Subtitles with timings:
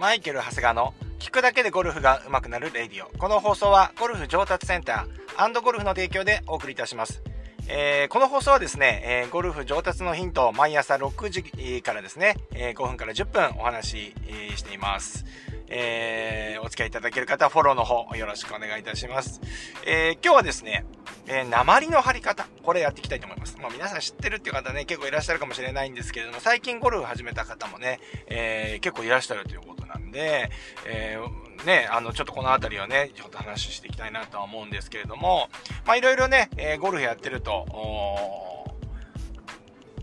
[0.00, 3.18] マイケル・長谷川の聞くだけでゴルフが上手くなるレディオ。
[3.18, 7.22] この放送はゴルフ上達センターゴルフの提供でお送りいたします。
[7.68, 15.26] えー、この放送はですね、えー、ゴルフ上達のヒントを毎朝6時からですね、えー、5分から10分お話し、えしています。
[15.68, 19.42] え、お付き合いいただける方はフォローの方よろしくお願いいたします。
[19.84, 20.86] え、今日はですね、
[21.32, 23.56] えー、鉛の張り方、これやっていきたいと思います。
[23.62, 30.50] まあ皆さん知ってるっていう方ね、結構いらっしゃるかもしれないんですけれども、最近ゴルフ始めた方もね、えー、結構いらっしゃるということなんで、
[30.86, 35.48] えー、ね、あの、ちょっとこの辺りをね、ちょっと話していきたいなとは思うんですけれども、
[35.86, 37.64] まあいろいろね、え、ゴルフやってると、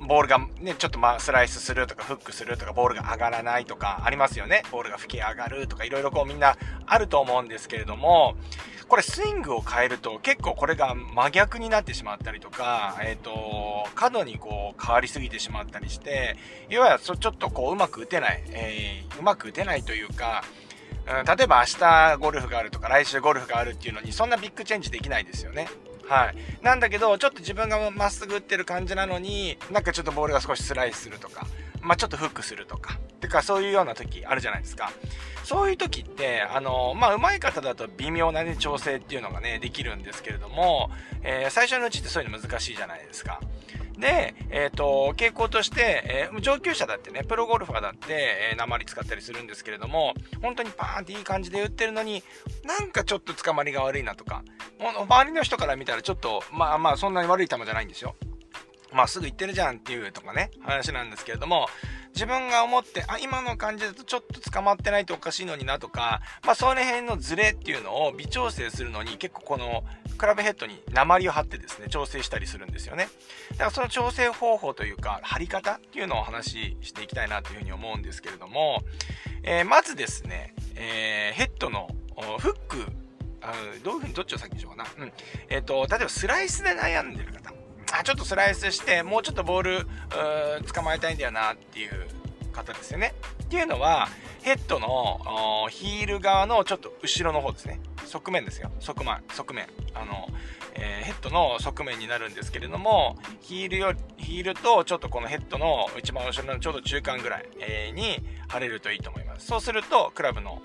[0.00, 4.62] ボールがね、ちょっとまあスライスするとかフックするとかボールが上がらないとかありますよね。
[4.72, 6.56] ボールが吹き上がるとかいろいろこうみんな
[6.86, 8.34] あると思うんですけれども、
[8.90, 16.36] これスイングを変えると結構これが真逆になってしまったりとか、えっ、ー、と、角にこう変わりすぎてしまったりして、
[16.68, 20.42] 要はちょっとこううまく打てない、えー、うまく打てないというか、
[21.06, 25.68] うん、例えば明日ゴルフがあるとか来週ゴルフがあるっていうのにそんなビッグチェンジできないですよね。
[26.08, 26.34] はい。
[26.60, 31.46] なんだけど、ちょっと自分がまっすぐ打ってる感じなのに、なんかちょっとボールが少しスライスするとか、
[31.80, 34.92] まあ、ちょっとフックするとか、てかそういうような時あるじゃないですか。
[35.44, 40.90] そういう時って、あの、まあ、上手い方だと微妙なね、調整っていうのがね、できるんですけれども、
[41.22, 43.40] えー、最初のうちってそういうの難しいじゃないですか。
[43.98, 48.06] で、えっ、ー、と、傾向として、えー、上級者だってね、プロゴルファーだって、
[48.52, 52.22] えー、鉛使ったりするんですけれども、本当にパーンっていい感じで打ってるのに、
[52.64, 54.42] なんかちょっと捕まりが悪いなとか、
[54.78, 58.16] 周りの人から見たらちょっと、まあまあそんなに悪い球じゃないんですよ。
[58.92, 61.66] まあすぐ行ってるじゃんっていうとかね、話なんですけれども、
[62.14, 69.84] 自分が思って、あ、今の感じだとちょっと捕まってないとおかしいのになとか、まあその辺のズレっていうのを微調整するのに結構この
[70.18, 73.08] クラブヘッドに鉛を貼ってですね、調整したりするんですよね。
[73.52, 78.82] だからその調整方法というか、貼り方っていうのをお話ししていきたいなというふうに思うんですけれども、
[79.42, 81.88] えー、まずですね、えー、ヘッドの
[82.38, 82.86] フック、
[83.42, 85.04] あどういうふうにどっちを先にしようかな。
[85.04, 85.12] うん。
[85.48, 87.29] えっ、ー、と、例えばスライスで悩んでる。
[88.04, 89.86] ちょっとスライスして、もうちょっとボール、
[90.72, 92.08] 捕まえたいんだよなっていう
[92.52, 93.14] 方ですよね。
[93.44, 94.08] っていうのは、
[94.42, 97.80] ヘッドのヒール側のちょっと後ろの方ですね。
[98.06, 98.70] 側面ですよ。
[98.80, 99.66] 側面、側面。
[99.94, 100.28] あの、
[100.74, 109.46] えー、ヘッドの側面になるんですけれども、ヒールよ、ヒールとちょっとこのヘッドの一番後ろのちょうど中間ぐらい、に貼れるといいと思います。
[109.46, 110.60] そうすると、クラブの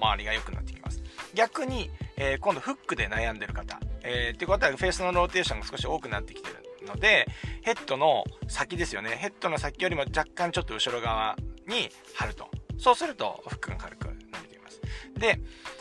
[0.00, 1.02] 周りが良くなってきます。
[1.34, 7.26] 逆に、えー、今度フックで悩んでる方、えー、ってことはフェースのローテーションが少し多くなってきてるので、
[7.62, 9.10] ヘッドの先ですよね。
[9.10, 11.36] ヘッドの先よりも若干ちょっと後ろ側
[11.66, 12.48] に貼ると。
[12.78, 14.12] そうすると、フックが軽く伸
[14.42, 14.80] びています。
[15.18, 15.40] で、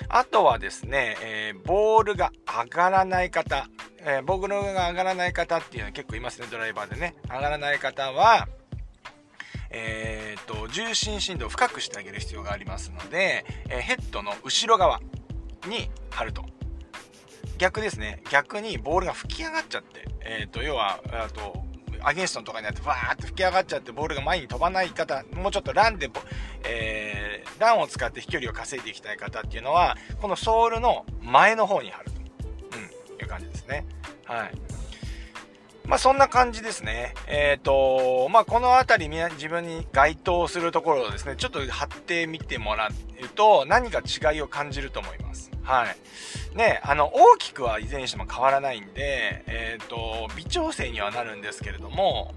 [0.09, 3.67] あとはですね、えー、ボールが上がらない方、
[3.99, 7.15] えー、ボールが上がらない方っていうのは結構いますね、ドライバーでね。
[7.29, 8.47] 上がらない方は、
[9.69, 14.99] えーと、重心振動を深くしてあげる必要がありますので、えー、ヘッドの後ろ側
[15.67, 16.45] に貼ると。
[17.63, 18.21] 逆ですね。
[18.29, 21.63] 逆にボールが吹き上がっちゃって、えっ、ー、と、要は、あと、
[22.01, 26.11] アゲンストとかになって、バーって吹き上がっちゃって、ボールが前に飛ばない方、もうちょっとランで、
[26.67, 32.17] えー、ランを使って飛距離を稼いでいきたい方っていうのは、このソールの前の方に貼ると。
[32.77, 33.85] うん、いう感じですね。
[34.25, 34.51] はい。
[35.85, 37.13] まあそんな感じですね。
[37.27, 45.52] えっ、ー、と、まあこの辺り自分に該当するところをですね、ちょっと貼ってみてもらうと何か違いを感じると思います？
[45.63, 46.57] はい。
[46.57, 52.33] ね、あの、大きくはいずれにしても変わらないんで、えっ、ー、と、微調整にはなるんですけれども、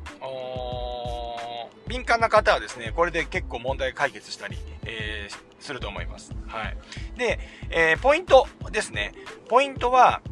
[1.89, 6.33] 敏感な方はですね、これで結構問題解決したり、えー、すると思います。
[6.47, 6.77] はい。
[7.17, 7.39] で、
[7.71, 9.13] えー、ポイントですね。
[9.49, 10.23] ポイントは、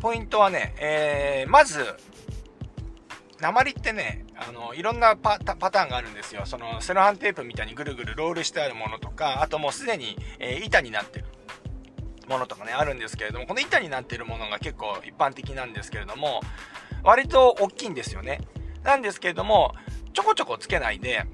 [0.00, 1.84] ポイントはね、えー、まず、
[3.40, 6.42] 鉛ってね、あの、いろんなパターンがあるんですよ。
[6.46, 11.26] その、セロハンテープみたいにぐるぐるロールしてあるものとか、あともうすでに、えー、板になってる
[12.28, 16.40] ものとかね、あるんですけれども、この板になってるものが結構一般的なんですけれども、
[17.02, 18.40] 割と大きいんですよね。
[18.82, 19.74] なんですけれども、
[20.12, 21.24] ちょこちょこつけないで、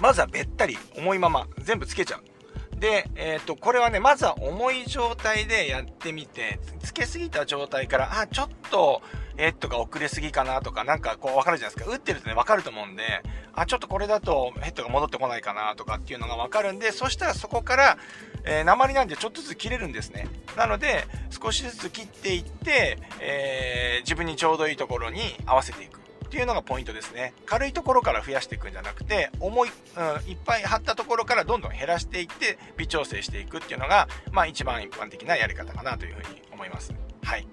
[0.00, 2.80] まずはべったり重いまま全部つけちゃう。
[2.80, 9.02] で、えっ、ー、と、これはね、まずは重い状態でやってみて、つけすぎた状態から、あ、ちょっと、
[9.36, 11.92] ヘッドが遅れすぎかなとか、なんかこうわかるじゃないですか。
[11.92, 13.22] 打ってるとね、わかると思うんで、
[13.52, 17.98] あ、ちょっとこれだとヘッドが戻ってこないかなとかっていうのがわかるんで、そしたらそこから、
[18.44, 20.28] えー、鉛なんでちょっとずつ切れるんですね。
[20.56, 26.04] なので、少しずつ切っていって、えー、自分にちょうどいいところに合わせていく。
[26.24, 27.32] っていうのがポイントですね。
[27.46, 36.92] 軽いところから増やしていくんじゃなくて、重い、うん、いっぱい張ったところからどんどん減らしていって、微調整していくっていうのが、まあ一番一般的なやり方かなというふうに思います。
[37.22, 37.46] はい。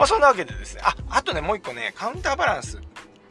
[0.00, 2.80] まあそんなわけでですね、あ、あとね、もう一個ね、カウンターバランスっ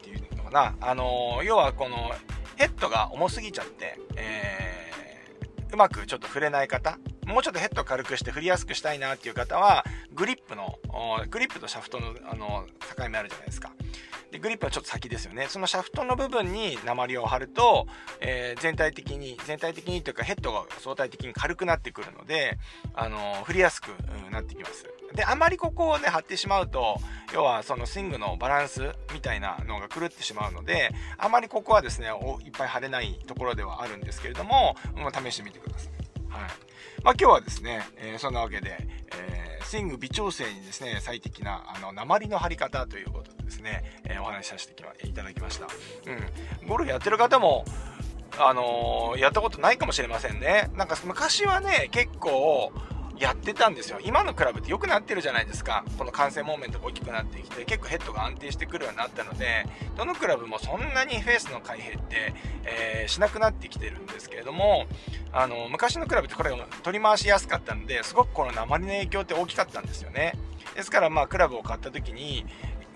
[0.04, 0.76] ていうのかな。
[0.80, 2.12] あのー、要はこの、
[2.54, 6.96] ヘッドが重すぎちゃって、えー、うまくちょっと振れない方、
[7.26, 9.84] もうちょっとヘッド軽くして振りやすくしたいなっていう方は、
[10.14, 10.78] グリップの、
[11.28, 13.72] グリップとシャフトのあの境目あるじゃないですか。
[14.40, 15.46] グリップはちょっと先ですよね。
[15.48, 17.86] そのシャフトの部分に鉛を貼ると、
[18.20, 22.58] えー、全体的に、全体的にというかヘッドが相対的に軽くなってくるので、
[22.94, 23.88] あのー、振りやすく
[24.30, 24.86] なってきます。
[25.14, 26.98] で、あまりここをね、貼ってしまうと、
[27.34, 32.08] 要はそのスイングのバランスみたいなのが狂ってしまうので、あまりここはですね、
[32.44, 35.99] いっぱい貼れないところではあるんですけれども、まあ、試してみてください。
[36.30, 36.50] はい。
[37.02, 38.76] まあ、今日はですね、えー、そんなわけで、
[39.16, 44.74] えー、スイング微調整にですね、最適な、あの、鉛の貼り方ということでですね、えー、お話しさせて
[45.06, 45.66] いただきました。
[46.62, 46.68] うん。
[46.68, 47.64] ゴルフやってる方も、
[48.38, 50.70] あのやったことないかもしれませんね。
[50.76, 52.72] なんか昔はね、結構、
[53.20, 53.98] やってたんですよ。
[54.02, 55.84] 今のクラブって良くなってるじゃないですか。
[55.98, 62.32] この完成モーメントが大きくなってきて、結構ヘッドが安定してくるようになったので、どのクラブもそんなにフェースの開閉って、
[62.64, 64.86] えー、しなくなってきてるんですけれども、
[65.32, 66.50] あの、昔のクラブってこれ
[66.82, 70.32] 取り回しやすかったので、すごくこの鉛の影響って大きかったんですよね。
[70.74, 72.46] ですから、まあ、クラブを買った時に、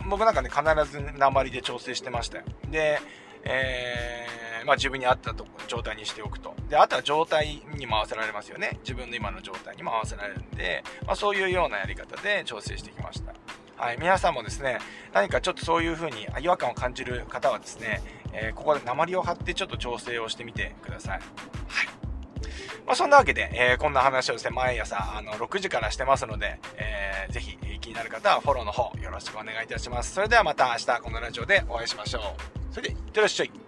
[0.08, 2.44] 僕なんかね、必ず鉛で調整してましたよ。
[2.70, 2.98] で、
[3.44, 6.54] えー、まあ、自分に合ったと状態にしておくと。
[6.68, 8.78] で、あとは状態にも合わせられますよね。
[8.82, 13.34] 自分の今の状態にも合わせられるんで、まあ、そういうようなやり方で調整してきました。
[13.76, 14.78] はい、皆さんもですね、
[15.12, 18.02] 何かちょっとそういう風に違和感を感じる方はですね、
[18.32, 21.18] えー、ここで鉛を貼ってちょっと調整をしてみてください。
[21.18, 21.20] はい。
[22.86, 30.14] まあ、そんなわけで、えー、こんな話をですね、毎朝、あの、6時からしてますので、えー、ぜひ気になる方はフォローの方よろしくお願いいたします。
[30.14, 32.74] それではまた明日このラジオでお会いしましょう。
[32.74, 33.63] それで、いってらっしゃい。